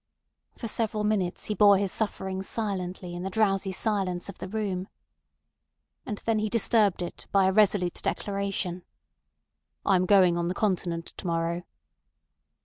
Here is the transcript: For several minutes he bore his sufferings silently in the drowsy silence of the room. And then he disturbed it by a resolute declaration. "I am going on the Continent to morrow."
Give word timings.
For 0.57 0.67
several 0.67 1.03
minutes 1.03 1.45
he 1.45 1.53
bore 1.53 1.77
his 1.77 1.91
sufferings 1.91 2.49
silently 2.49 3.13
in 3.13 3.21
the 3.21 3.29
drowsy 3.29 3.71
silence 3.71 4.29
of 4.29 4.39
the 4.39 4.47
room. 4.47 4.87
And 6.07 6.17
then 6.25 6.39
he 6.39 6.49
disturbed 6.49 7.03
it 7.03 7.27
by 7.31 7.45
a 7.45 7.51
resolute 7.53 8.01
declaration. 8.01 8.81
"I 9.85 9.97
am 9.97 10.07
going 10.07 10.39
on 10.39 10.47
the 10.47 10.55
Continent 10.55 11.13
to 11.17 11.27
morrow." 11.27 11.65